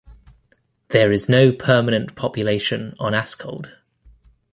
[0.89, 3.71] There is no permanent population on Askold.